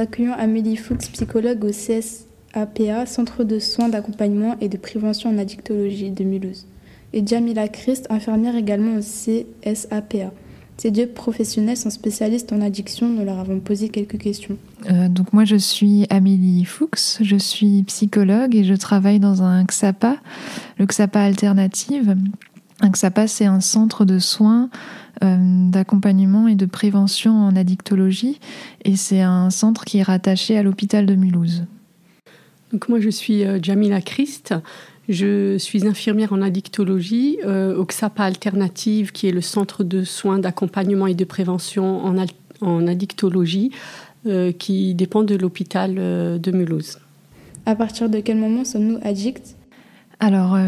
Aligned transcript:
accueillons 0.00 0.32
Amélie 0.32 0.76
Fuchs, 0.76 1.12
psychologue 1.12 1.64
au 1.64 1.70
CSAPA, 1.70 3.06
Centre 3.06 3.44
de 3.44 3.58
soins 3.58 3.88
d'accompagnement 3.88 4.56
et 4.60 4.68
de 4.68 4.76
prévention 4.76 5.30
en 5.30 5.38
addictologie 5.38 6.10
de 6.10 6.24
Mulhouse, 6.24 6.66
et 7.12 7.24
Jamila 7.24 7.68
Christ, 7.68 8.06
infirmière 8.10 8.56
également 8.56 8.96
au 8.96 9.00
CSAPA. 9.00 10.32
Ces 10.78 10.90
deux 10.90 11.06
professionnels 11.06 11.76
sont 11.76 11.90
spécialistes 11.90 12.54
en 12.54 12.62
addiction. 12.62 13.06
Nous 13.06 13.22
leur 13.22 13.38
avons 13.38 13.60
posé 13.60 13.90
quelques 13.90 14.16
questions. 14.16 14.56
Euh, 14.88 15.10
donc 15.10 15.34
moi, 15.34 15.44
je 15.44 15.56
suis 15.56 16.06
Amélie 16.08 16.64
Fuchs, 16.64 17.18
je 17.20 17.36
suis 17.36 17.82
psychologue 17.82 18.56
et 18.56 18.64
je 18.64 18.72
travaille 18.72 19.20
dans 19.20 19.42
un 19.42 19.62
XAPA, 19.64 20.16
le 20.78 20.86
XAPA 20.86 21.20
Alternative. 21.20 22.16
Un 22.80 22.88
XAPA, 22.88 23.26
c'est 23.26 23.44
un 23.44 23.60
centre 23.60 24.06
de 24.06 24.18
soins, 24.18 24.70
d'accompagnement 25.20 26.48
et 26.48 26.54
de 26.54 26.66
prévention 26.66 27.32
en 27.32 27.54
addictologie 27.54 28.40
et 28.84 28.96
c'est 28.96 29.20
un 29.20 29.50
centre 29.50 29.84
qui 29.84 29.98
est 29.98 30.02
rattaché 30.02 30.56
à 30.56 30.62
l'hôpital 30.62 31.04
de 31.06 31.14
Mulhouse. 31.14 31.64
Donc 32.72 32.88
moi, 32.88 33.00
je 33.00 33.10
suis 33.10 33.44
euh, 33.44 33.58
Jamila 33.60 34.00
Christ. 34.00 34.54
Je 35.08 35.58
suis 35.58 35.88
infirmière 35.88 36.32
en 36.32 36.40
addictologie 36.40 37.38
euh, 37.44 37.76
au 37.76 37.84
XAPA 37.84 38.22
Alternative, 38.22 39.10
qui 39.10 39.26
est 39.26 39.32
le 39.32 39.40
centre 39.40 39.82
de 39.82 40.04
soins 40.04 40.38
d'accompagnement 40.38 41.08
et 41.08 41.14
de 41.14 41.24
prévention 41.24 42.04
en, 42.04 42.14
en 42.60 42.86
addictologie, 42.86 43.72
euh, 44.26 44.52
qui 44.52 44.94
dépend 44.94 45.24
de 45.24 45.34
l'hôpital 45.34 45.96
euh, 45.98 46.38
de 46.38 46.52
Mulhouse. 46.52 46.98
À 47.66 47.74
partir 47.74 48.08
de 48.08 48.20
quel 48.20 48.36
moment 48.36 48.64
sommes-nous 48.64 49.00
addicts? 49.02 49.56
Alors, 50.20 50.58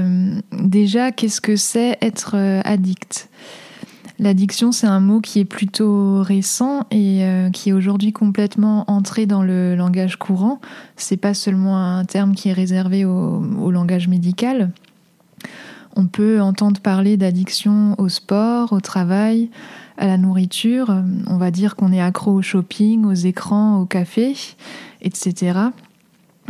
déjà, 0.51 1.13
qu'est-ce 1.13 1.43
que 1.43 1.57
c'est 1.57 1.99
être 2.01 2.37
addict? 2.65 3.29
L'addiction, 4.19 4.73
c'est 4.73 4.87
un 4.87 5.01
mot 5.01 5.21
qui 5.21 5.41
est 5.41 5.45
plutôt 5.45 6.23
récent 6.23 6.87
et 6.91 7.25
euh, 7.25 7.51
qui 7.51 7.71
est 7.71 7.73
aujourd'hui 7.73 8.13
complètement 8.13 8.85
entré 8.89 9.27
dans 9.27 9.43
le 9.43 9.75
langage 9.75 10.17
courant. 10.17 10.61
C'est 10.97 11.17
pas 11.17 11.35
seulement 11.35 11.79
un 11.79 12.05
terme 12.05 12.35
qui 12.35 12.49
est 12.49 12.53
réservé 12.53 13.05
au, 13.05 13.71
langage 13.71 14.09
médical. 14.09 14.71
On 15.97 16.07
peut 16.07 16.41
entendre 16.41 16.81
parler 16.81 17.17
d'addiction 17.17 17.95
au 17.99 18.09
sport, 18.09 18.73
au 18.73 18.81
travail, 18.81 19.51
à 19.99 20.07
la 20.07 20.19
nourriture. 20.19 21.03
On 21.27 21.37
va 21.37 21.51
dire 21.51 21.75
qu'on 21.75 21.93
est 21.93 22.01
accro 22.01 22.33
au 22.33 22.43
shopping, 22.43 23.05
aux 23.05 23.13
écrans, 23.13 23.81
au 23.81 23.87
café, 23.87 24.35
etc. 25.01 25.59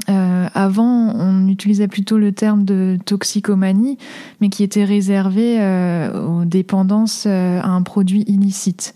Euh, 0.08 0.48
avant, 0.54 1.14
on 1.14 1.48
utilisait 1.48 1.88
plutôt 1.88 2.18
le 2.18 2.32
terme 2.32 2.64
de 2.64 2.98
toxicomanie, 3.04 3.98
mais 4.40 4.48
qui 4.48 4.62
était 4.62 4.84
réservé 4.84 5.60
euh, 5.60 6.26
aux 6.26 6.44
dépendances 6.44 7.24
euh, 7.26 7.60
à 7.60 7.68
un 7.68 7.82
produit 7.82 8.24
illicite. 8.26 8.94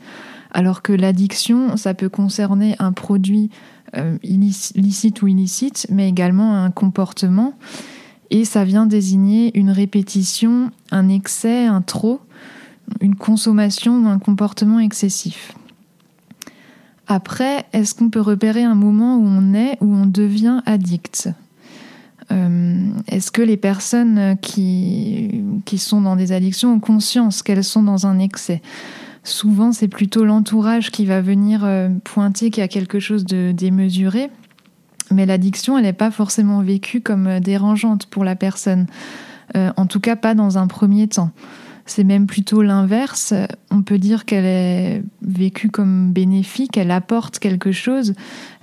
Alors 0.53 0.83
que 0.83 0.93
l'addiction, 0.93 1.77
ça 1.77 1.93
peut 1.95 2.09
concerner 2.09 2.77
un 2.79 2.93
produit 2.93 3.51
licite 4.23 5.23
ou 5.23 5.29
illicite, 5.29 5.87
mais 5.91 6.09
également 6.09 6.57
un 6.57 6.71
comportement. 6.71 7.55
Et 8.31 8.45
ça 8.45 8.65
vient 8.65 8.85
désigner 8.85 9.57
une 9.57 9.71
répétition, 9.71 10.71
un 10.91 11.09
excès, 11.09 11.67
un 11.67 11.83
trop, 11.83 12.21
une 13.01 13.15
consommation 13.15 14.05
ou 14.05 14.09
un 14.09 14.19
comportement 14.19 14.81
excessif. 14.81 15.55
Après, 17.07 17.65
est-ce 17.73 17.95
qu'on 17.95 18.11
peut 18.11 18.21
repérer 18.21 18.65
un 18.65 18.75
moment 18.75 19.17
où 19.17 19.25
on 19.27 19.55
est, 19.55 19.79
où 19.81 19.95
on 19.95 20.07
devient 20.07 20.61
addict? 20.67 21.29
Euh, 22.33 22.89
Est-ce 23.07 23.31
que 23.31 23.43
les 23.43 23.57
personnes 23.57 24.37
qui, 24.43 25.45
qui 25.65 25.79
sont 25.79 26.01
dans 26.01 26.17
des 26.17 26.33
addictions 26.33 26.75
ont 26.75 26.81
conscience 26.81 27.43
qu'elles 27.43 27.63
sont 27.63 27.83
dans 27.83 28.07
un 28.07 28.19
excès? 28.19 28.61
Souvent, 29.23 29.73
c'est 29.73 29.89
plutôt 29.89 30.25
l'entourage 30.25 30.91
qui 30.91 31.05
va 31.05 31.21
venir 31.21 31.65
euh, 31.65 31.89
pointer 32.05 32.51
qu'il 32.51 32.61
y 32.61 32.65
a 32.65 32.69
quelque 32.69 33.01
chose 33.01 33.25
de 33.25 33.53
démesuré. 33.53 34.31
Mais 35.11 35.27
l'addiction, 35.27 35.79
elle 35.79 35.85
n'est 35.85 35.93
pas 35.93 36.11
forcément 36.11 36.63
vécue 36.63 37.01
comme 37.01 37.41
dérangeante 37.41 38.07
pour 38.07 38.25
la 38.25 38.37
personne. 38.37 38.87
Euh, 39.57 39.73
en 39.77 39.87
tout 39.87 40.01
cas, 40.01 40.17
pas 40.17 40.35
dans 40.35 40.59
un 40.59 40.67
premier 40.67 41.09
temps. 41.09 41.31
C'est 41.87 42.05
même 42.05 42.27
plutôt 42.27 42.63
l'inverse. 42.63 43.33
On 43.71 43.83
peut 43.83 43.99
dire 43.99 44.25
qu'elle 44.25 44.45
est 44.45 45.03
vécue 45.23 45.71
comme 45.71 46.13
bénéfique, 46.13 46.77
elle 46.77 46.91
apporte 46.91 47.39
quelque 47.39 47.73
chose, 47.73 48.15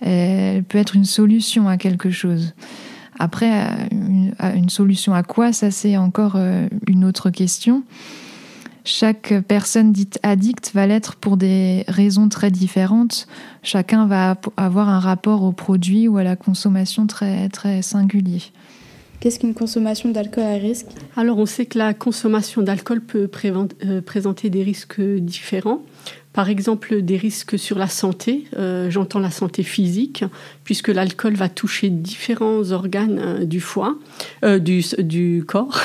elle 0.02 0.64
peut 0.64 0.78
être 0.78 0.96
une 0.96 1.06
solution 1.06 1.68
à 1.70 1.78
quelque 1.78 2.12
chose. 2.12 2.54
Après, 3.20 3.90
une, 3.92 4.70
solution 4.70 5.14
à 5.14 5.24
quoi, 5.24 5.54
ça 5.54 5.72
c'est 5.72 5.98
encore 5.98 6.34
euh, 6.36 6.68
une 6.88 7.06
autre 7.06 7.30
question. 7.30 7.84
Chaque 8.86 9.34
personne 9.48 9.94
dite 9.94 10.20
addict 10.24 10.72
va 10.74 10.88
l'être 10.88 11.16
pour 11.16 11.38
des 11.38 11.86
raisons 11.88 12.28
très 12.28 12.52
différentes. 12.52 13.28
Chacun 13.62 14.08
va 14.08 14.36
avoir 14.58 14.90
un 14.90 15.00
rapport 15.00 15.44
au 15.44 15.54
produit 15.54 16.10
ou 16.10 16.18
à 16.18 16.24
la 16.24 16.36
consommation 16.36 17.08
très, 17.08 17.48
très 17.48 17.82
singulier. 17.82 18.42
Qu'est-ce 19.24 19.40
qu'une 19.40 19.54
consommation 19.54 20.10
d'alcool 20.10 20.44
à 20.44 20.56
risque? 20.56 20.88
Alors, 21.16 21.38
on 21.38 21.46
sait 21.46 21.66
que 21.66 21.78
la 21.78 21.94
consommation 21.94 22.62
d'alcool 22.62 23.00
peut 23.00 23.30
euh, 23.46 24.02
présenter 24.02 24.50
des 24.50 24.64
risques 24.64 25.00
différents. 25.00 25.82
Par 26.34 26.50
exemple, 26.50 27.02
des 27.02 27.16
risques 27.16 27.58
sur 27.58 27.80
la 27.80 27.88
santé, 27.88 28.44
euh, 28.58 28.90
j'entends 28.90 29.20
la 29.20 29.32
santé 29.32 29.64
physique, 29.64 30.26
puisque 30.66 30.90
l'alcool 30.90 31.36
va 31.36 31.48
toucher 31.48 31.90
différents 31.90 32.74
organes 32.74 33.18
euh, 33.18 33.46
du 33.46 33.62
foie, 33.62 33.96
du, 34.44 35.46
corps, 35.48 35.80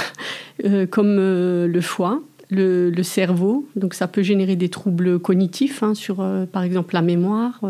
comme 0.90 1.16
le 1.18 1.80
foie, 1.80 2.20
le, 2.50 3.02
cerveau. 3.04 3.68
Donc 3.76 3.94
ça 3.94 4.08
peut 4.08 4.22
générer 4.22 4.56
des 4.56 4.68
troubles 4.68 5.20
cognitifs 5.20 5.84
hein, 5.84 5.94
sur, 5.94 6.28
par 6.50 6.64
exemple, 6.64 6.92
la 6.92 7.02
mémoire, 7.02 7.60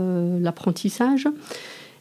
l'apprentissage. 0.41 1.29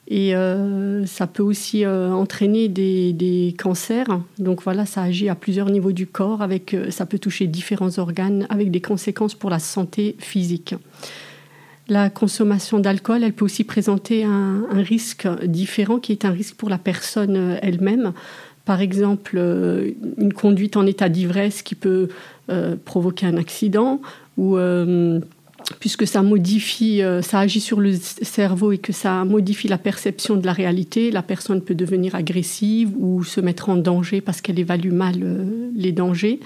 Et 0.09 0.35
euh, 0.35 1.05
ça 1.05 1.27
peut 1.27 1.43
aussi 1.43 1.83
euh, 1.83 2.11
entraîner 2.11 2.69
des, 2.69 3.53
cancers. 3.57 4.21
Donc 4.39 4.63
voilà, 4.63 4.85
ça 4.85 5.01
agit 5.01 5.27
à 5.27 5.35
plusieurs 5.35 5.69
niveaux 5.69 5.91
du 5.91 6.07
corps. 6.07 6.41
Avec, 6.41 6.73
euh, 6.73 6.91
ça 6.91 7.05
peut 7.05 7.19
toucher 7.19 7.45
différents 7.47 7.99
organes 7.99 8.47
avec 8.49 8.71
des 8.71 8.79
conséquences 8.79 9.35
pour 9.35 9.49
la 9.49 9.59
santé 9.59 10.15
physique. 10.19 10.75
La 11.89 12.09
consommation 12.09 12.79
d'alcool, 12.79 13.23
elle 13.23 13.33
peut 13.33 13.45
aussi 13.45 13.63
présenter 13.63 14.23
un, 14.23 14.65
risque 14.71 15.27
différent 15.43 15.99
qui 15.99 16.13
est 16.13 16.25
un 16.25 16.31
risque 16.31 16.55
pour 16.55 16.69
la 16.69 16.77
personne 16.77 17.57
elle-même. 17.61 18.13
Par 18.65 18.81
exemple, 18.81 19.37
une 20.17 20.33
conduite 20.33 20.75
en 20.75 20.85
état 20.85 21.07
d'ivresse 21.07 21.61
qui 21.61 21.75
peut 21.75 22.09
provoquer 22.83 23.25
un 23.25 23.37
accident 23.37 24.01
ou 24.35 24.57
puisque 25.79 26.07
ça 26.07 26.21
modifie, 26.21 27.01
euh, 27.01 27.21
ça 27.21 27.39
agit 27.39 27.59
sur 27.59 27.79
le 27.79 27.93
cerveau 27.93 28.71
et 28.71 28.77
que 28.77 28.93
ça 28.93 29.25
modifie 29.25 29.67
la 29.67 29.77
perception 29.77 30.35
de 30.35 30.45
la 30.45 30.53
réalité, 30.53 31.11
la 31.11 31.23
personne 31.23 31.61
peut 31.61 31.75
devenir 31.75 32.15
agressive 32.15 32.91
ou 32.97 33.23
se 33.23 33.41
mettre 33.41 33.69
en 33.69 33.75
danger 33.75 34.21
parce 34.21 34.41
qu'elle 34.41 34.59
évalue 34.59 34.91
mal 34.91 35.15
euh, 35.21 35.69
les 35.75 35.91
dangers. 35.91 36.39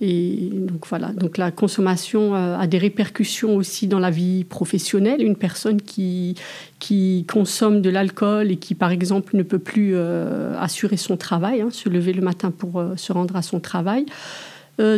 Et 0.00 0.50
donc 0.52 0.86
voilà, 0.88 1.12
donc 1.12 1.38
la 1.38 1.52
consommation 1.52 2.34
euh, 2.34 2.58
a 2.58 2.66
des 2.66 2.78
répercussions 2.78 3.54
aussi 3.54 3.86
dans 3.86 4.00
la 4.00 4.10
vie 4.10 4.44
professionnelle. 4.44 5.22
Une 5.22 5.36
personne 5.36 5.80
qui, 5.80 6.34
qui 6.80 7.24
consomme 7.28 7.82
de 7.82 7.90
l'alcool 7.90 8.50
et 8.50 8.56
qui, 8.56 8.74
par 8.74 8.90
exemple, 8.90 9.36
ne 9.36 9.44
peut 9.44 9.60
plus 9.60 9.96
assurer 9.96 10.96
son 10.96 11.16
travail, 11.16 11.60
hein, 11.60 11.68
se 11.70 11.88
lever 11.88 12.12
le 12.12 12.22
matin 12.22 12.50
pour 12.50 12.82
se 12.96 13.12
rendre 13.12 13.36
à 13.36 13.42
son 13.42 13.60
travail, 13.60 14.06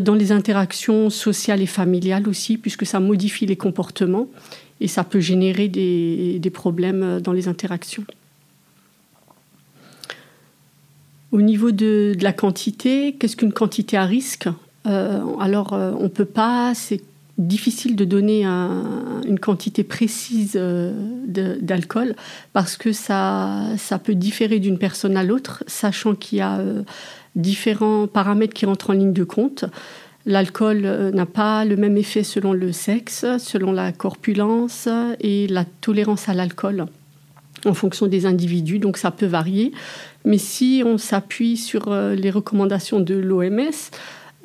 dans 0.01 0.15
les 0.15 0.33
interactions 0.33 1.11
sociales 1.11 1.61
et 1.61 1.67
familiales 1.67 2.29
aussi, 2.29 2.57
puisque 2.57 2.87
ça 2.87 3.01
modifie 3.01 3.47
les 3.47 3.57
comportements 3.57 4.29
et 4.81 4.89
ça 4.89 5.05
peut 5.05 5.21
générer 5.21 5.69
des, 5.69 6.51
problèmes 6.53 7.03
euh, 7.03 7.21
dans 7.21 7.33
les 7.33 7.49
interactions. 7.49 8.05
Au 11.33 11.41
niveau 11.41 11.71
de, 11.71 12.15
la 12.21 12.33
quantité, 12.33 13.17
qu'est-ce 13.19 13.37
qu'une 13.37 13.53
quantité 13.53 13.97
à 13.97 14.05
risque? 14.05 14.49
Euh, 14.87 15.21
Alors, 15.41 15.73
on 15.73 16.05
ne 16.05 16.09
peut 16.09 16.25
pas, 16.25 16.75
c'est 16.75 17.03
difficile 17.39 17.97
de 17.97 18.05
donner 18.05 18.45
une 18.45 19.41
quantité 19.41 19.83
précise 19.83 20.57
d'alcool 21.27 22.15
parce 22.53 22.77
que 22.77 22.93
ça, 22.93 23.71
ça 23.77 23.99
peut 23.99 24.15
différer 24.15 24.61
d'une 24.61 24.79
personne 24.79 25.17
à 25.17 25.25
l'autre, 25.25 25.65
sachant 25.67 26.15
qu'il 26.15 26.39
y 26.39 26.41
a 26.41 26.61
différents 27.37 28.07
paramètres 28.07 28.55
qui 28.55 28.67
rentrent 28.67 28.91
en 28.91 28.95
ligne 28.95 29.13
de 29.13 29.25
compte. 29.25 29.65
L'alcool 30.27 30.83
euh, 30.85 31.11
n'a 31.11 31.27
pas 31.27 31.65
le 31.65 31.77
même 31.77 31.97
effet 31.97 32.23
selon 32.23 32.53
le 32.53 32.73
sexe, 32.73 33.27
selon 33.39 33.73
la 33.73 33.93
corpulence 33.93 34.89
et 35.21 35.47
la 35.49 35.65
tolérance 35.65 36.29
à 36.29 36.35
l'alcool 36.35 36.87
en 37.67 37.75
fonction 37.75 38.07
des 38.07 38.27
individus, 38.27 38.79
donc 38.79 38.97
ça 38.97 39.11
peut 39.11 39.27
varier. 39.27 39.73
Mais 40.25 40.39
si 40.39 40.83
on 40.85 40.99
s'appuie 40.99 41.57
sur 41.57 41.89
euh, 41.89 42.15
les 42.15 42.31
recommandations 42.31 43.01
de 43.01 43.15
l'OMS, 43.15 43.91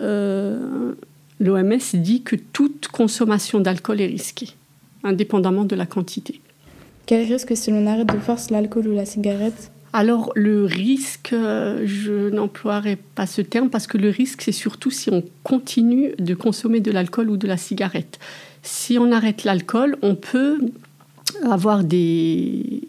euh, 0.02 0.94
l'OMS 1.40 1.80
dit 1.94 2.22
que 2.22 2.36
toute 2.36 2.88
consommation 2.88 3.60
d'alcool 3.60 4.02
est 4.02 4.08
risquée, 4.08 4.50
indépendamment 5.04 5.66
de 5.66 5.76
la 5.76 5.86
quantité. 5.86 6.42
Quel 7.06 7.32
risque 7.32 7.56
si 7.56 7.72
l'on 7.72 7.88
arrête 7.88 8.08
de 8.08 8.20
force 8.20 8.52
l'alcool 8.52 8.88
ou 8.88 8.94
la 8.94 9.06
cigarette? 9.06 9.72
Alors 9.92 10.32
le 10.36 10.66
risque, 10.66 11.34
euh, 11.34 11.82
je 11.86 12.30
n'emploierai 12.30 12.98
pas 13.16 13.26
ce 13.26 13.42
terme 13.42 13.70
parce 13.70 13.88
que 13.88 13.98
le 13.98 14.10
risque, 14.10 14.42
c'est 14.42 14.52
surtout 14.52 14.92
si 14.92 15.10
on 15.10 15.24
continue 15.44 16.12
de 16.20 16.34
consommer 16.36 16.80
de 16.80 16.92
l'alcool 16.92 17.30
ou 17.30 17.38
de 17.38 17.48
la 17.48 17.58
cigarette. 17.58 18.20
Si 18.62 18.98
on 19.00 19.12
arrête 19.12 19.44
l'alcool, 19.44 19.98
on 20.02 20.16
peut 20.16 20.60
avoir 21.50 21.84
des, 21.84 22.82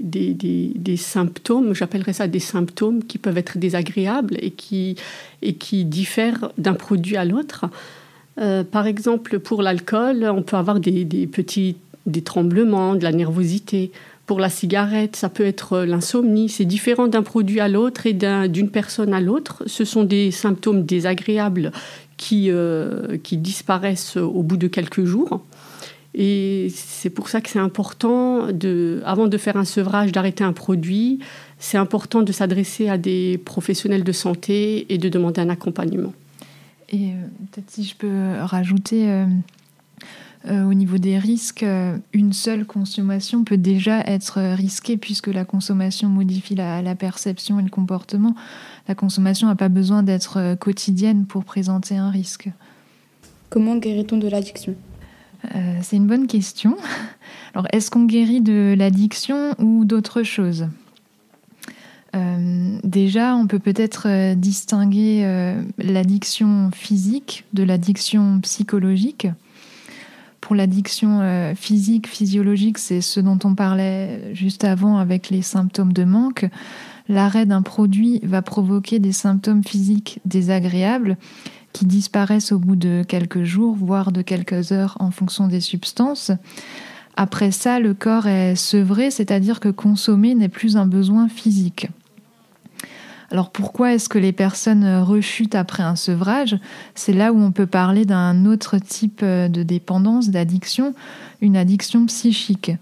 des, 0.00 0.96
symptômes, 0.96 1.74
j'appellerais 1.74 2.14
ça 2.14 2.26
des 2.26 2.40
symptômes 2.40 3.04
qui 3.04 3.18
peuvent 3.18 3.38
être 3.38 3.58
désagréables 3.58 4.36
et 4.40 4.50
qui, 4.50 4.96
et 5.42 5.54
qui 5.54 5.84
diffèrent 5.84 6.50
d'un 6.58 6.74
produit 6.74 7.16
à 7.16 7.24
l'autre. 7.24 7.66
Euh, 8.40 8.64
par 8.64 8.86
exemple, 8.86 9.38
pour 9.38 9.62
l'alcool, 9.62 10.24
on 10.24 10.42
peut 10.42 10.56
avoir 10.56 10.80
des, 10.80 11.04
des, 11.04 11.26
petits 11.26 11.76
des 12.06 12.22
tremblements, 12.22 12.94
de 12.94 13.04
la 13.04 13.12
nervosité. 13.12 13.92
Pour 14.28 14.40
la 14.40 14.50
cigarette, 14.50 15.16
ça 15.16 15.30
peut 15.30 15.46
être 15.46 15.80
l'insomnie. 15.80 16.50
C'est 16.50 16.66
différent 16.66 17.08
d'un 17.08 17.22
produit 17.22 17.60
à 17.60 17.68
l'autre 17.68 18.04
et 18.04 18.12
d'une 18.12 18.68
personne 18.68 19.14
à 19.14 19.22
l'autre. 19.22 19.62
Ce 19.64 19.86
sont 19.86 20.04
des 20.04 20.30
symptômes 20.32 20.84
désagréables 20.84 21.72
qui, 22.18 22.50
euh, 22.50 23.16
qui 23.16 23.38
disparaissent 23.38 24.18
au 24.18 24.42
bout 24.42 24.58
de 24.58 24.66
quelques 24.66 25.04
jours. 25.04 25.40
Et 26.14 26.70
c'est 26.74 27.08
pour 27.08 27.30
ça 27.30 27.40
que 27.40 27.48
c'est 27.48 27.58
important, 27.58 28.52
de, 28.52 29.00
avant 29.06 29.28
de 29.28 29.38
faire 29.38 29.56
un 29.56 29.64
sevrage, 29.64 30.12
d'arrêter 30.12 30.44
un 30.44 30.52
produit. 30.52 31.20
C'est 31.58 31.78
important 31.78 32.20
de 32.20 32.30
s'adresser 32.30 32.90
à 32.90 32.98
des 32.98 33.38
professionnels 33.38 34.04
de 34.04 34.12
santé 34.12 34.92
et 34.92 34.98
de 34.98 35.08
demander 35.08 35.40
un 35.40 35.48
accompagnement. 35.48 36.12
Et 36.90 37.12
euh, 37.12 37.12
peut-être 37.50 37.70
si 37.70 37.84
je 37.84 37.94
peux 37.94 38.34
rajouter 38.42 39.08
euh, 39.08 39.24
euh, 40.46 40.64
au 40.64 40.74
niveau 40.74 40.98
des 40.98 41.18
risques, 41.18 41.64
une 42.12 42.32
seule 42.32 42.64
consommation 42.64 43.44
peut 43.44 43.56
déjà 43.56 44.00
être 44.00 44.40
risquée 44.54 44.96
puisque 44.96 45.28
la 45.28 45.44
consommation 45.44 46.08
modifie 46.08 46.54
la, 46.54 46.82
la 46.82 46.94
perception 46.94 47.58
et 47.58 47.62
le 47.62 47.70
comportement. 47.70 48.34
La 48.86 48.94
consommation 48.94 49.48
n'a 49.48 49.56
pas 49.56 49.68
besoin 49.68 50.02
d'être 50.02 50.54
quotidienne 50.56 51.26
pour 51.26 51.44
présenter 51.44 51.96
un 51.96 52.10
risque. 52.10 52.48
Comment 53.50 53.76
guérit-on 53.76 54.18
de 54.18 54.28
l'addiction? 54.28 54.74
C'est 55.82 55.96
une 55.96 56.06
bonne 56.06 56.26
question. 56.26 56.76
Alors, 57.54 57.66
est-ce 57.72 57.90
qu'on 57.90 58.04
guérit 58.04 58.40
de 58.40 58.74
l'addiction 58.76 59.54
ou 59.58 59.84
d'autre 59.84 60.22
chose 60.22 60.68
euh, 62.16 62.78
déjà, 62.84 63.36
on 63.36 63.46
peut 63.46 63.58
peut-être 63.58 64.06
euh, 64.08 64.34
distinguer 64.34 65.22
euh, 65.24 65.60
l'addiction 65.78 66.70
physique 66.72 67.44
de 67.52 67.62
l'addiction 67.62 68.40
psychologique. 68.40 69.28
Pour 70.48 70.56
l'addiction 70.56 71.20
physique, 71.56 72.06
physiologique, 72.06 72.78
c'est 72.78 73.02
ce 73.02 73.20
dont 73.20 73.38
on 73.44 73.54
parlait 73.54 74.34
juste 74.34 74.64
avant 74.64 74.96
avec 74.96 75.28
les 75.28 75.42
symptômes 75.42 75.92
de 75.92 76.04
manque. 76.04 76.46
L'arrêt 77.10 77.44
d'un 77.44 77.60
produit 77.60 78.18
va 78.22 78.40
provoquer 78.40 78.98
des 78.98 79.12
symptômes 79.12 79.62
physiques 79.62 80.20
désagréables 80.24 81.18
qui 81.74 81.84
disparaissent 81.84 82.50
au 82.50 82.58
bout 82.58 82.76
de 82.76 83.04
quelques 83.06 83.42
jours, 83.42 83.76
voire 83.76 84.10
de 84.10 84.22
quelques 84.22 84.72
heures 84.72 84.96
en 85.00 85.10
fonction 85.10 85.48
des 85.48 85.60
substances. 85.60 86.32
Après 87.14 87.50
ça, 87.50 87.78
le 87.78 87.92
corps 87.92 88.26
est 88.26 88.56
sevré, 88.56 89.10
c'est-à-dire 89.10 89.60
que 89.60 89.68
consommer 89.68 90.34
n'est 90.34 90.48
plus 90.48 90.78
un 90.78 90.86
besoin 90.86 91.28
physique. 91.28 91.88
Alors 93.30 93.50
pourquoi 93.50 93.92
est-ce 93.92 94.08
que 94.08 94.18
les 94.18 94.32
personnes 94.32 95.00
rechutent 95.00 95.54
après 95.54 95.82
un 95.82 95.96
sevrage? 95.96 96.56
C'est 96.94 97.12
là 97.12 97.32
où 97.32 97.38
on 97.38 97.52
peut 97.52 97.66
parler 97.66 98.06
d'un 98.06 98.46
autre 98.46 98.78
type 98.78 99.20
euh, 99.22 99.48
de 99.48 99.62
dépendance, 99.62 100.30
d'addiction, 100.30 100.94
une 101.42 101.56
addiction 101.56 102.06
psychique. 102.06 102.72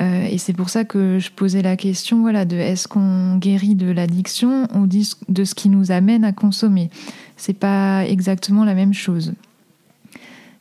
Euh, 0.00 0.26
et 0.26 0.38
c'est 0.38 0.52
pour 0.52 0.70
ça 0.70 0.84
que 0.84 1.18
je 1.18 1.30
posais 1.30 1.62
la 1.62 1.76
question 1.76 2.20
voilà, 2.20 2.44
de 2.44 2.56
est-ce 2.56 2.88
qu'on 2.88 3.36
guérit 3.36 3.74
de 3.74 3.90
l'addiction 3.90 4.68
ou 4.74 4.86
de 4.86 5.44
ce 5.44 5.54
qui 5.54 5.68
nous 5.68 5.90
amène 5.90 6.24
à 6.24 6.32
consommer? 6.32 6.90
C'est 7.36 7.52
pas 7.52 8.06
exactement 8.06 8.64
la 8.64 8.74
même 8.74 8.94
chose. 8.94 9.34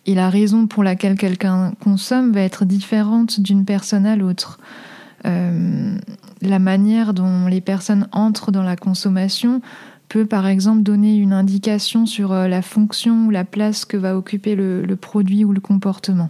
Et 0.05 0.15
la 0.15 0.29
raison 0.29 0.67
pour 0.67 0.83
laquelle 0.83 1.17
quelqu'un 1.17 1.73
consomme 1.79 2.31
va 2.31 2.41
être 2.41 2.65
différente 2.65 3.39
d'une 3.39 3.63
personne 3.63 4.05
à 4.05 4.15
l'autre. 4.15 4.59
Euh, 5.25 5.97
la 6.41 6.59
manière 6.59 7.13
dont 7.13 7.47
les 7.47 7.61
personnes 7.61 8.07
entrent 8.11 8.51
dans 8.51 8.63
la 8.63 8.75
consommation 8.75 9.61
peut 10.09 10.25
par 10.25 10.47
exemple 10.47 10.83
donner 10.83 11.15
une 11.15 11.33
indication 11.33 12.05
sur 12.05 12.33
euh, 12.33 12.47
la 12.47 12.61
fonction 12.61 13.27
ou 13.27 13.29
la 13.29 13.45
place 13.45 13.85
que 13.85 13.97
va 13.97 14.17
occuper 14.17 14.55
le, 14.55 14.95
produit 14.95 15.45
ou 15.45 15.53
le 15.53 15.61
comportement. 15.61 16.29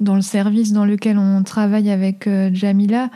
Dans 0.00 0.16
le 0.16 0.22
service 0.22 0.72
dans 0.72 0.84
lequel 0.84 1.16
on 1.16 1.44
travaille 1.44 1.88
avec 1.90 2.26
euh, 2.26 2.50
Jamila, 2.52 3.08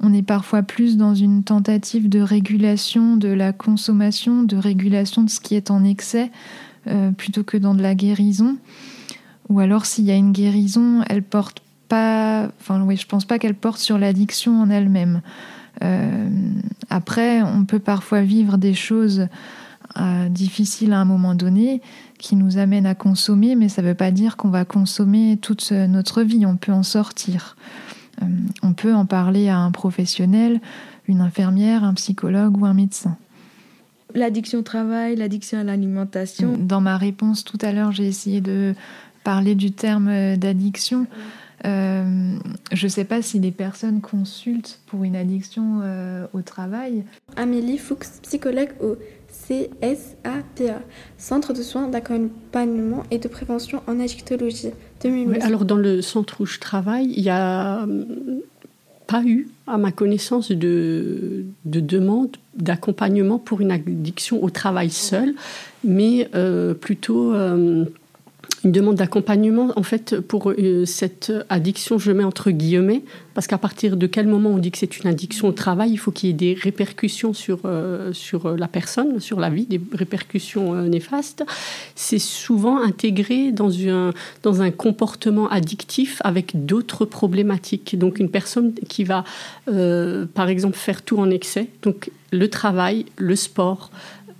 on 0.00 0.12
est 0.12 0.22
parfois 0.22 0.62
plus 0.62 0.98
dans 0.98 1.14
une 1.14 1.42
tentative 1.42 2.10
de 2.10 2.20
régulation 2.20 3.16
de 3.16 3.28
la 3.28 3.54
consommation, 3.54 4.42
de 4.42 4.56
régulation 4.56 5.22
de 5.22 5.30
ce 5.30 5.40
qui 5.40 5.54
est 5.54 5.70
en 5.70 5.84
excès, 5.84 6.30
plutôt 7.16 7.44
que 7.44 7.56
dans 7.56 7.74
de 7.74 7.80
la 7.80 7.94
guérison. 7.94 8.58
Ou 9.48 9.60
alors 9.60 9.86
s'il 9.86 10.04
y 10.04 10.10
a 10.10 10.16
une 10.16 10.32
guérison, 10.32 11.02
elle 11.08 11.22
porte 11.22 11.63
pas, 11.88 12.48
enfin 12.60 12.82
oui, 12.82 12.96
je 12.96 13.06
pense 13.06 13.24
pas 13.24 13.38
qu'elle 13.38 13.54
porte 13.54 13.78
sur 13.78 13.98
l'addiction 13.98 14.60
en 14.60 14.70
elle-même. 14.70 15.20
Euh, 15.82 16.28
après, 16.90 17.42
on 17.42 17.64
peut 17.64 17.78
parfois 17.78 18.22
vivre 18.22 18.58
des 18.58 18.74
choses 18.74 19.26
euh, 19.98 20.28
difficiles 20.28 20.92
à 20.92 21.00
un 21.00 21.04
moment 21.04 21.34
donné 21.34 21.82
qui 22.18 22.36
nous 22.36 22.58
amènent 22.58 22.86
à 22.86 22.94
consommer, 22.94 23.54
mais 23.54 23.68
ça 23.68 23.82
ne 23.82 23.88
veut 23.88 23.94
pas 23.94 24.10
dire 24.10 24.36
qu'on 24.36 24.48
va 24.48 24.64
consommer 24.64 25.38
toute 25.40 25.72
notre 25.72 26.22
vie. 26.22 26.46
On 26.46 26.56
peut 26.56 26.72
en 26.72 26.82
sortir. 26.82 27.56
Euh, 28.22 28.26
on 28.62 28.72
peut 28.72 28.94
en 28.94 29.06
parler 29.06 29.48
à 29.48 29.58
un 29.58 29.70
professionnel, 29.70 30.60
une 31.06 31.20
infirmière, 31.20 31.84
un 31.84 31.94
psychologue 31.94 32.56
ou 32.56 32.64
un 32.64 32.74
médecin. 32.74 33.16
L'addiction 34.14 34.60
au 34.60 34.62
travail, 34.62 35.16
l'addiction 35.16 35.58
à 35.58 35.64
l'alimentation. 35.64 36.56
Dans 36.56 36.80
ma 36.80 36.96
réponse 36.96 37.42
tout 37.42 37.58
à 37.62 37.72
l'heure, 37.72 37.90
j'ai 37.90 38.06
essayé 38.06 38.40
de 38.40 38.74
parler 39.24 39.56
du 39.56 39.72
terme 39.72 40.36
d'addiction. 40.36 41.06
Euh, 41.64 42.36
je 42.72 42.86
ne 42.86 42.90
sais 42.90 43.04
pas 43.04 43.22
si 43.22 43.38
les 43.38 43.50
personnes 43.50 44.00
consultent 44.00 44.80
pour 44.86 45.04
une 45.04 45.16
addiction 45.16 45.80
euh, 45.82 46.26
au 46.34 46.42
travail. 46.42 47.04
Amélie 47.36 47.78
Fuchs, 47.78 48.20
psychologue 48.22 48.70
au 48.82 48.96
CSAPA, 49.48 50.80
Centre 51.18 51.52
de 51.52 51.62
soins 51.62 51.88
d'accompagnement 51.88 53.02
et 53.10 53.18
de 53.18 53.28
prévention 53.28 53.82
en 53.86 53.98
addictologie. 53.98 54.70
alors 55.40 55.64
dans 55.64 55.76
le 55.76 56.02
centre 56.02 56.40
où 56.40 56.46
je 56.46 56.58
travaille, 56.58 57.12
il 57.16 57.22
n'y 57.22 57.30
a 57.30 57.82
hum, 57.82 58.06
pas 59.06 59.22
eu, 59.22 59.48
à 59.66 59.78
ma 59.78 59.92
connaissance, 59.92 60.50
de, 60.52 61.44
de 61.64 61.80
demande 61.80 62.36
d'accompagnement 62.56 63.38
pour 63.38 63.60
une 63.60 63.70
addiction 63.70 64.42
au 64.42 64.50
travail 64.50 64.90
seul, 64.90 65.34
mais 65.82 66.28
euh, 66.34 66.74
plutôt... 66.74 67.32
Une 68.64 68.72
demande 68.72 68.96
d'accompagnement. 68.96 69.72
En 69.76 69.82
fait, 69.82 70.20
pour 70.20 70.50
euh, 70.50 70.86
cette 70.86 71.30
addiction, 71.50 71.98
je 71.98 72.10
mets 72.12 72.24
entre 72.24 72.50
guillemets, 72.50 73.02
parce 73.34 73.46
qu'à 73.46 73.58
partir 73.58 73.98
de 73.98 74.06
quel 74.06 74.26
moment 74.26 74.50
on 74.50 74.58
dit 74.58 74.70
que 74.70 74.78
c'est 74.78 74.98
une 74.98 75.06
addiction 75.06 75.48
au 75.48 75.52
travail, 75.52 75.90
il 75.90 75.98
faut 75.98 76.10
qu'il 76.10 76.30
y 76.30 76.30
ait 76.30 76.34
des 76.34 76.54
répercussions 76.54 77.34
sur, 77.34 77.60
euh, 77.66 78.14
sur 78.14 78.56
la 78.56 78.66
personne, 78.66 79.20
sur 79.20 79.38
la 79.38 79.50
vie, 79.50 79.66
des 79.66 79.80
répercussions 79.92 80.74
euh, 80.74 80.88
néfastes. 80.88 81.44
C'est 81.94 82.18
souvent 82.18 82.82
intégré 82.82 83.52
dans 83.52 83.70
un, 83.86 84.12
dans 84.42 84.62
un 84.62 84.70
comportement 84.70 85.46
addictif 85.50 86.22
avec 86.24 86.64
d'autres 86.64 87.04
problématiques. 87.04 87.98
Donc 87.98 88.18
une 88.18 88.30
personne 88.30 88.72
qui 88.88 89.04
va, 89.04 89.24
par 90.34 90.48
exemple, 90.48 90.76
faire 90.76 91.02
tout 91.02 91.18
en 91.18 91.30
excès, 91.30 91.68
donc 91.82 92.10
le 92.32 92.48
travail, 92.48 93.04
le 93.16 93.36
sport, 93.36 93.90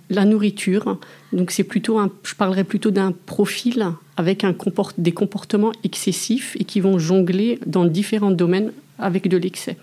la 0.09 0.25
nourriture. 0.25 0.99
Donc 1.33 1.51
c'est 1.51 1.63
plutôt 1.63 1.97
un, 1.99 2.11
je 2.23 2.35
parlerais 2.35 2.63
plutôt 2.63 2.91
d'un 2.91 3.11
profil 3.11 3.87
avec 4.17 4.43
un 4.43 4.55
des 4.97 5.11
comportements 5.11 5.71
excessifs 5.83 6.55
et 6.59 6.63
qui 6.63 6.79
vont 6.79 6.99
jongler 6.99 7.59
dans 7.65 7.85
différents 7.85 8.31
domaines 8.31 8.71
avec 8.99 9.27
de 9.27 9.37
l'excès. 9.37 9.77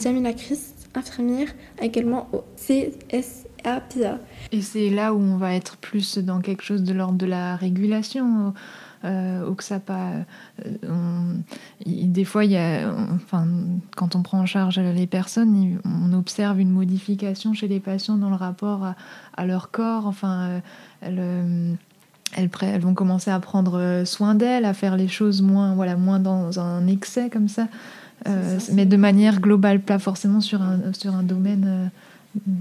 Jamila 0.00 0.32
Christ, 0.32 0.88
infirmière, 0.94 1.48
également 1.80 2.28
au 2.32 2.44
CSAPA. 2.56 4.18
Et 4.52 4.62
c'est 4.62 4.90
là 4.90 5.14
où 5.14 5.18
on 5.18 5.36
va 5.36 5.54
être 5.54 5.76
plus 5.76 6.18
dans 6.18 6.40
quelque 6.40 6.62
chose 6.62 6.82
de 6.82 6.92
l'ordre 6.92 7.18
de 7.18 7.26
la 7.26 7.56
régulation. 7.56 8.52
Euh, 9.04 9.46
au 9.46 9.54
XAPA. 9.54 10.10
Euh, 10.64 11.34
des 11.86 12.24
fois, 12.24 12.44
il 12.44 12.50
y 12.50 12.56
a, 12.56 12.92
enfin, 13.14 13.46
quand 13.94 14.16
on 14.16 14.22
prend 14.22 14.40
en 14.40 14.46
charge 14.46 14.80
les 14.80 15.06
personnes, 15.06 15.78
on 15.84 16.12
observe 16.12 16.58
une 16.58 16.70
modification 16.70 17.54
chez 17.54 17.68
les 17.68 17.78
patients 17.78 18.16
dans 18.16 18.28
le 18.28 18.34
rapport 18.34 18.94
à, 19.36 19.46
leur 19.46 19.70
corps. 19.70 20.08
Enfin, 20.08 20.60
euh, 21.04 21.74
elles, 22.36 22.50
elles, 22.60 22.80
vont 22.80 22.94
commencer 22.94 23.30
à 23.30 23.38
prendre 23.38 24.02
soin 24.04 24.34
d'elles, 24.34 24.64
à 24.64 24.74
faire 24.74 24.96
les 24.96 25.08
choses 25.08 25.42
moins, 25.42 25.74
voilà, 25.74 25.94
moins 25.94 26.18
dans 26.18 26.58
un 26.58 26.84
excès 26.88 27.30
comme 27.30 27.48
ça, 27.48 27.68
mais 28.72 28.84
de 28.84 28.96
manière 28.96 29.40
globale, 29.40 29.80
pas 29.80 30.00
forcément 30.00 30.40
sur 30.40 30.60
un, 30.60 30.92
sur 30.92 31.14
un 31.14 31.22
domaine 31.22 31.90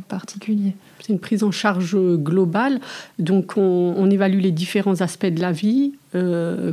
particulier. 0.07 0.75
C'est 0.99 1.13
une 1.13 1.19
prise 1.19 1.43
en 1.43 1.51
charge 1.51 1.97
globale, 1.97 2.79
donc 3.19 3.53
on, 3.57 4.09
évalue 4.09 4.39
les 4.39 4.51
différents 4.51 5.01
aspects 5.01 5.25
de 5.25 5.41
la 5.41 5.51
vie, 5.51 5.93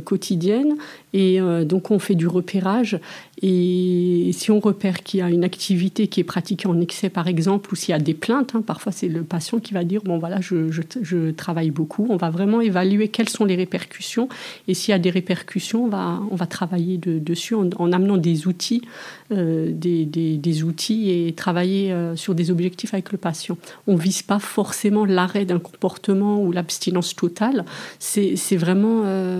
quotidienne. 0.03 0.75
Et 1.13 1.39
donc 1.63 1.91
on 1.91 1.99
fait 1.99 2.15
du 2.15 2.27
repérage. 2.27 2.99
Et 3.41 4.31
si 4.33 4.51
on 4.51 4.59
repère 4.59 5.03
qu'il 5.03 5.19
y 5.19 5.23
a 5.23 5.29
une 5.29 5.43
activité 5.43 6.07
qui 6.07 6.19
est 6.19 6.25
pratiquée 6.25 6.67
en 6.67 6.79
excès, 6.79 7.09
par 7.09 7.27
exemple, 7.27 7.71
ou 7.71 7.75
s'il 7.75 7.91
y 7.91 7.93
a 7.93 7.99
des 7.99 8.13
plaintes, 8.13 8.55
hein, 8.55 8.61
parfois 8.65 8.91
c'est 8.91 9.07
le 9.07 9.23
patient 9.23 9.59
qui 9.59 9.73
va 9.73 9.83
dire 9.83 10.01
bon 10.03 10.17
voilà, 10.17 10.39
je, 10.41 11.31
travaille 11.31 11.71
beaucoup. 11.71 12.07
On 12.09 12.17
va 12.17 12.29
vraiment 12.29 12.61
évaluer 12.61 13.07
quelles 13.07 13.29
sont 13.29 13.45
les 13.45 13.55
répercussions. 13.55 14.27
Et 14.67 14.73
s'il 14.73 14.91
y 14.91 14.95
a 14.95 14.99
des 14.99 15.09
répercussions, 15.09 15.85
on 15.85 15.89
va, 15.89 16.21
on 16.31 16.35
va 16.35 16.47
travailler 16.47 16.97
dessus 16.97 17.55
en, 17.55 17.69
en, 17.77 17.91
amenant 17.91 18.17
des 18.17 18.47
outils, 18.47 18.81
des, 19.29 20.05
des, 20.05 20.63
outils 20.63 21.11
et 21.11 21.33
travailler 21.33 21.95
sur 22.15 22.35
des 22.35 22.51
objectifs 22.51 22.93
avec 22.93 23.11
le 23.11 23.17
patient. 23.17 23.57
On 23.87 23.95
vise 23.95 24.21
pas 24.21 24.39
forcément 24.39 25.05
l'arrêt 25.05 25.45
d'un 25.45 25.59
comportement 25.59 26.41
ou 26.41 26.51
l'abstinence 26.51 27.15
totale. 27.15 27.65
C'est 27.99 28.57
vraiment, 28.57 29.01
euh, 29.05 29.34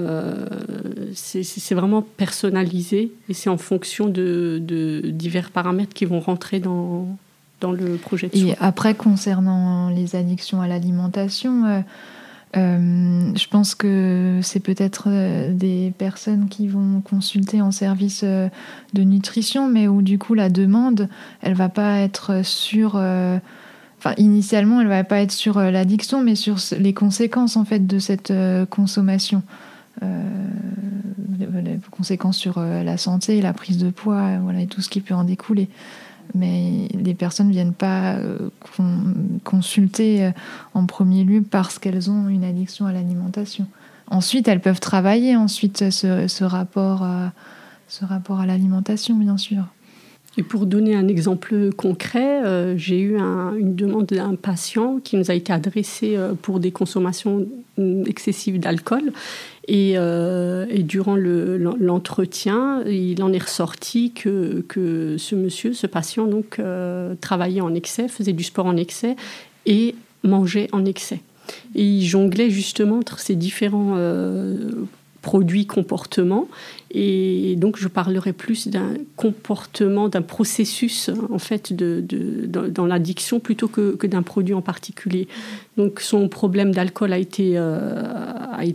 c'est 1.14 1.76
vraiment 1.76 2.02
personnalisé 2.02 3.12
et 3.30 3.34
c'est 3.34 3.50
en 3.50 3.58
fonction 3.58 4.08
de, 4.08 4.62
divers 5.06 5.52
paramètres 5.52 5.94
qui 5.94 6.06
vont 6.06 6.20
rentrer 6.20 6.60
dans, 6.60 7.08
dans 7.62 7.72
le 7.72 7.96
projet. 7.96 8.30
De 8.30 8.38
et 8.38 8.56
après, 8.60 8.96
concernant 8.96 9.90
les 9.90 10.16
addictions 10.16 10.62
à 10.62 10.68
l'alimentation, 10.68 11.66
euh, 11.66 11.80
euh, 12.58 13.36
je 13.36 13.48
pense 13.48 13.76
que 13.76 14.40
c'est 14.42 14.62
peut-être 14.62 15.10
des 15.52 15.94
personnes 15.98 16.48
qui 16.48 16.68
vont 16.68 17.02
consulter 17.02 17.62
en 17.62 17.72
service 17.72 18.24
de 18.24 19.02
nutrition, 19.02 19.68
mais 19.68 19.88
où 19.88 20.02
du 20.02 20.18
coup 20.18 20.34
la 20.34 20.50
demande, 20.50 21.10
elle 21.42 21.54
va 21.54 21.70
pas 21.70 22.00
être 22.00 22.46
sur 22.46 22.98
initialement, 24.18 24.82
elle 24.82 24.88
va 24.88 25.04
pas 25.04 25.22
être 25.22 25.32
sur 25.32 25.58
euh, 25.58 25.72
l'addiction, 25.72 26.24
mais 26.24 26.36
sur 26.36 26.58
les 26.78 26.94
conséquences 26.94 27.58
en 27.58 27.66
fait 27.66 27.86
de 27.88 28.00
cette 28.00 28.32
euh, 28.32 28.66
consommation. 28.66 29.42
Euh, 30.04 30.24
les 31.64 31.80
conséquences 31.92 32.38
sur 32.38 32.60
la 32.60 32.98
santé, 32.98 33.42
la 33.42 33.54
prise 33.54 33.78
de 33.78 33.90
poids, 33.90 34.38
voilà, 34.40 34.62
et 34.62 34.68
tout 34.68 34.82
ce 34.82 34.90
qui 34.90 35.02
peut 35.02 35.14
en 35.14 35.24
découler. 35.24 35.70
Mais 36.34 36.88
les 36.94 37.14
personnes 37.14 37.48
ne 37.48 37.52
viennent 37.52 37.74
pas 37.74 38.18
consulter 39.44 40.32
en 40.74 40.86
premier 40.86 41.24
lieu 41.24 41.42
parce 41.42 41.78
qu'elles 41.78 42.10
ont 42.10 42.28
une 42.30 42.44
addiction 42.44 42.86
à 42.86 42.94
l'alimentation. 42.94 43.68
Ensuite, 44.08 44.48
elles 44.48 44.62
peuvent 44.62 44.80
travailler 44.80 45.36
ensuite 45.36 45.90
ce 45.90 46.44
rapport, 46.44 47.06
ce 47.88 48.06
rapport 48.06 48.40
à 48.40 48.46
l'alimentation, 48.46 49.16
bien 49.16 49.38
sûr. 49.38 49.66
Et 50.38 50.44
pour 50.44 50.66
donner 50.66 50.96
un 50.96 51.08
exemple 51.08 51.72
concret, 51.72 52.44
euh, 52.44 52.78
j'ai 52.78 53.00
eu 53.00 53.18
une 53.18 53.76
demande 53.76 54.08
d'un 54.08 54.36
patient 54.36 55.00
qui 55.02 55.16
nous 55.16 55.32
a 55.32 55.34
été 55.34 55.54
adressée 55.54 56.18
euh, 56.18 56.34
pour 56.34 56.60
des 56.60 56.72
consommations 56.72 57.48
excessives 58.06 58.60
d'alcool. 58.60 59.14
Et, 59.68 59.94
euh, 59.96 60.66
durant 60.80 61.16
l'entretien, 61.16 62.84
il 62.86 63.24
en 63.24 63.32
est 63.32 63.42
ressorti 63.42 64.12
que, 64.12 64.64
que, 64.68 65.16
ce 65.18 65.36
monsieur, 65.36 65.74
ce 65.74 65.88
patient, 65.88 66.28
donc, 66.28 66.60
travaillait 67.22 67.62
en 67.62 67.74
excès, 67.74 68.08
faisait 68.08 68.34
du 68.34 68.44
sport 68.44 68.66
en 68.66 68.78
excès 68.78 69.16
et 69.66 69.96
mangeait 70.24 70.68
en 70.72 70.86
excès. 70.86 71.22
Et 71.76 71.84
il 71.84 72.06
jonglait 72.06 72.50
justement 72.50 72.98
entre 72.98 73.20
ces 73.20 73.36
différents 73.36 73.96
produits, 75.26 75.66
comportements. 75.66 76.48
Et 76.92 77.56
donc, 77.58 77.78
je 77.80 77.88
parlerai 77.88 78.32
plus 78.32 78.68
d'un 78.68 78.94
comportement, 79.16 80.08
d'un 80.08 80.22
processus, 80.22 81.10
en 81.32 81.40
fait, 81.40 81.74
de, 81.74 82.06
dans, 82.48 82.86
l'addiction 82.86 83.40
plutôt 83.40 83.68
que, 83.68 83.96
que 83.96 84.06
d'un 84.06 84.22
produit 84.22 84.54
en 84.54 84.62
particulier. 84.62 85.28
Donc, 85.78 86.00
son 86.00 86.30
problème 86.30 86.72
d'alcool 86.76 87.12
a, 87.12 87.18
été 87.18 87.54
euh, 87.56 88.04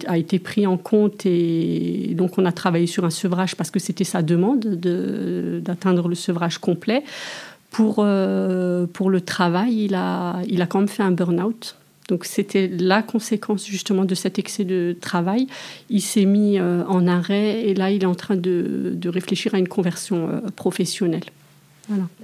a, 0.09 0.19
été 0.19 0.40
pris 0.40 0.66
en 0.66 0.76
compte 0.76 1.25
et 1.25 2.14
donc 2.16 2.37
on 2.37 2.45
a 2.45 2.52
travaillé 2.52 2.88
sur 2.88 3.04
un 3.04 3.11
sevrage 3.11 3.54
parce 3.54 3.71
que 3.71 3.78
c'était 3.78 4.02
sa 4.02 4.21
demande 4.21 4.64
d'atteindre 5.62 6.09
le 6.09 6.16
sevrage 6.16 6.59
complet. 6.59 7.04
Pour, 7.71 7.99
euh, 8.00 8.87
pour 8.92 9.09
le 9.11 9.21
travail, 9.21 9.85
il 9.85 9.95
a, 9.95 10.42
il 10.49 10.61
a 10.61 10.66
quand 10.66 10.80
même 10.80 10.88
fait 10.88 11.04
un 11.04 11.12
burn-out 11.12 11.76
donc 12.10 12.24
c'était 12.24 12.68
la 12.68 13.02
conséquence 13.02 13.66
justement 13.66 14.04
de 14.04 14.16
cet 14.16 14.38
excès 14.38 14.64
de 14.64 14.96
travail. 15.00 15.46
Il 15.88 16.02
s'est 16.02 16.24
mis 16.24 16.58
euh, 16.58 16.84
en 16.86 17.06
arrêt 17.06 17.62
et 17.62 17.74
là 17.74 17.90
il 17.92 18.02
est 18.02 18.06
en 18.06 18.16
train 18.16 18.36
de, 18.36 18.98
réfléchir 19.06 19.54
à 19.54 19.58
une 19.58 19.68
conversion 19.68 20.28
euh, 20.28 20.40
professionnelle. 20.56 21.24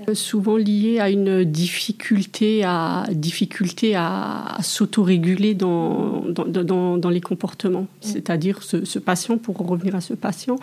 Euh, 0.09 0.15
souvent 0.15 0.57
lié 0.57 1.01
à 1.01 1.11
une 1.11 1.43
difficulté 1.43 2.63
à, 2.63 3.05
difficulté 3.11 3.97
à, 3.97 4.59
s'autoréguler 4.63 5.55
dans 5.55 6.25
dans, 6.29 7.11
les 7.11 7.21
comportements. 7.21 7.83
Mm. 7.83 7.87
C'est-à-dire, 8.01 8.63
ce, 8.63 8.99
patient, 9.01 9.39
pour 9.39 9.57
revenir 9.59 9.97
à 9.97 10.01
ce 10.01 10.15
patient, 10.15 10.57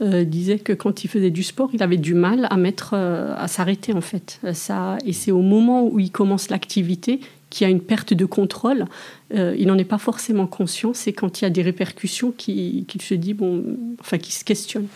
disait 0.00 0.58
que 0.58 0.72
quand 0.72 1.04
il 1.04 1.08
faisait 1.08 1.30
du 1.30 1.42
sport, 1.42 1.68
il 1.74 1.82
avait 1.82 1.98
du 1.98 2.14
mal 2.14 2.46
à 2.48 2.56
mettre, 2.56 2.94
à 2.94 3.46
s'arrêter 3.46 3.92
en 3.92 4.00
fait. 4.00 4.40
Ça, 4.54 4.96
et 5.04 5.12
c'est 5.12 5.32
au 5.32 5.42
moment 5.42 5.86
où 5.86 5.98
il 5.98 6.10
commence 6.10 6.48
l'activité 6.48 7.20
qui 7.50 7.64
a 7.64 7.68
une 7.68 7.80
perte 7.80 8.12
de 8.12 8.24
contrôle, 8.24 8.86
euh, 9.34 9.54
il 9.58 9.66
n'en 9.66 9.78
est 9.78 9.84
pas 9.84 9.98
forcément 9.98 10.46
conscient. 10.46 10.94
C'est 10.94 11.12
quand 11.12 11.40
il 11.40 11.44
y 11.44 11.46
a 11.46 11.50
des 11.50 11.62
répercussions 11.62 12.32
qu'il 12.32 12.84
se 13.00 13.14
dit, 13.14 13.34
bon, 13.34 13.64
enfin, 14.00 14.18
qu'il 14.18 14.34
se 14.34 14.44
questionne. 14.44 14.86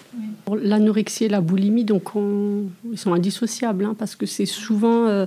L'anorexie 0.61 1.25
et 1.25 1.29
la 1.29 1.41
boulimie, 1.41 1.85
donc, 1.85 2.11
ils 2.91 2.99
sont 2.99 3.13
indissociables, 3.13 3.85
hein, 3.85 3.95
parce 3.99 4.17
que 4.17 4.27
c'est 4.27 4.47
souvent, 4.47 5.07
euh, 5.07 5.27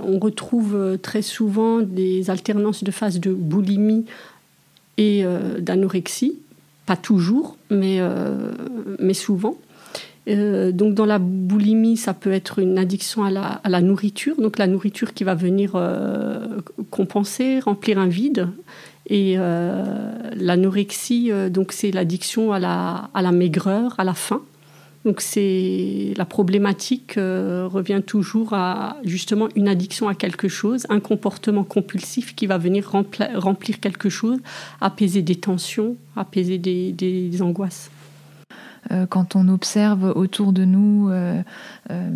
on 0.00 0.18
retrouve 0.18 0.74
euh, 0.74 0.96
très 0.96 1.22
souvent 1.22 1.80
des 1.80 2.30
alternances 2.30 2.84
de 2.84 2.90
phases 2.90 3.20
de 3.20 3.32
boulimie 3.32 4.04
et 4.98 5.24
d'anorexie. 5.58 6.38
Pas 6.86 6.96
toujours, 6.96 7.58
mais, 7.70 8.00
mais 8.98 9.12
souvent. 9.12 9.58
Euh, 10.28 10.72
donc 10.72 10.94
dans 10.94 11.06
la 11.06 11.18
boulimie, 11.18 11.96
ça 11.96 12.14
peut 12.14 12.32
être 12.32 12.58
une 12.58 12.78
addiction 12.78 13.24
à 13.24 13.30
la, 13.30 13.80
nourriture, 13.80 14.36
donc 14.40 14.58
la 14.58 14.66
nourriture 14.66 15.14
qui 15.14 15.24
va 15.24 15.34
venir 15.34 15.72
euh, 15.74 16.60
compenser, 16.90 17.60
remplir 17.60 17.98
un 17.98 18.08
vide. 18.08 18.48
Et 19.08 19.36
euh, 19.38 20.12
l'anorexie, 20.34 21.30
donc 21.50 21.70
c'est 21.70 21.92
l'addiction 21.92 22.52
à 22.52 22.58
la, 22.58 23.08
à 23.14 23.22
la 23.22 23.30
maigreur, 23.30 23.94
à 23.98 24.04
la 24.04 24.14
faim. 24.14 24.42
Donc 25.04 25.20
c'est 25.20 26.14
la 26.16 26.24
problématique 26.24 27.12
revient 27.14 28.00
toujours 28.04 28.54
à 28.54 28.96
justement 29.04 29.46
une 29.54 29.68
addiction 29.68 30.08
à 30.08 30.16
quelque 30.16 30.48
chose, 30.48 30.84
un 30.88 30.98
comportement 30.98 31.62
compulsif 31.62 32.34
qui 32.34 32.48
va 32.48 32.58
venir 32.58 32.90
remplir, 32.90 33.78
quelque 33.78 34.08
chose, 34.08 34.40
apaiser 34.80 35.22
des 35.22 35.36
tensions, 35.36 35.94
apaiser 36.16 36.58
des 36.58 37.42
angoisses. 37.42 37.92
Euh, 38.92 39.06
quand 39.06 39.36
on 39.36 39.48
observe 39.48 40.12
autour 40.14 40.52
de 40.52 40.64
nous, 40.64 41.08
euh, 41.10 41.42
euh, 41.90 42.10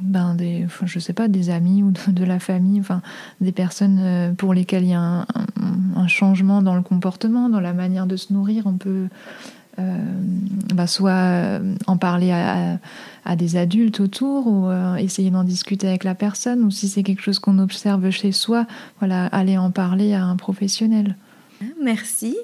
ben 0.00 0.34
des, 0.34 0.66
je 0.84 0.98
sais 0.98 1.12
pas, 1.12 1.28
des 1.28 1.50
amis 1.50 1.82
ou 1.82 1.92
de, 2.08 2.24
la 2.24 2.38
famille, 2.38 2.80
enfin 2.80 3.02
des 3.40 3.52
personnes 3.52 4.34
pour 4.36 4.54
lesquelles 4.54 4.84
il 4.84 4.90
y 4.90 4.94
a 4.94 5.26
un, 5.96 6.06
changement 6.06 6.62
dans 6.62 6.74
le 6.74 6.82
comportement, 6.82 7.48
dans 7.48 7.60
la 7.60 7.72
manière 7.72 8.06
de 8.06 8.16
se 8.16 8.32
nourrir, 8.32 8.66
on 8.66 8.74
peut 8.74 9.06
ben, 9.78 10.86
soit 10.86 11.60
en 11.86 11.96
parler 11.96 12.32
à, 12.32 12.78
à, 13.24 13.36
des 13.36 13.56
adultes 13.56 14.00
autour 14.00 14.46
ou 14.46 14.70
essayer 14.98 15.30
d'en 15.30 15.44
discuter 15.44 15.88
avec 15.88 16.04
la 16.04 16.14
personne, 16.14 16.64
ou 16.64 16.70
si 16.70 16.88
c'est 16.88 17.02
quelque 17.02 17.22
chose 17.22 17.38
qu'on 17.38 17.58
observe 17.58 18.10
chez 18.10 18.32
soi, 18.32 18.66
voilà, 18.98 19.26
aller 19.26 19.56
en 19.56 19.70
parler 19.70 20.14
à 20.14 20.24
un 20.24 20.36
professionnel. 20.36 21.16
Merci. 21.80 22.36